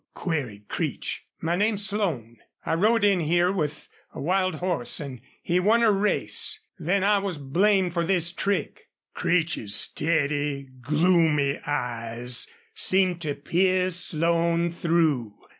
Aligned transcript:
queried 0.15 0.67
Creech. 0.67 1.27
"My 1.41 1.55
name's 1.55 1.85
Slone. 1.85 2.37
I 2.65 2.73
rode 2.73 3.03
in 3.03 3.19
here 3.19 3.51
with 3.51 3.87
a 4.15 4.19
wild 4.19 4.55
horse, 4.55 4.99
an' 4.99 5.21
he 5.43 5.59
won 5.59 5.83
a 5.83 5.91
race. 5.91 6.59
Then 6.79 7.03
I 7.03 7.19
was 7.19 7.37
blamed 7.37 7.93
for 7.93 8.03
this 8.03 8.31
trick." 8.31 8.89
Creech's 9.13 9.75
steady, 9.75 10.69
gloomy 10.81 11.59
eyes 11.67 12.47
seemed 12.73 13.21
to 13.21 13.35
pierce 13.35 13.95
Slone 13.97 14.71
through. 14.71 15.33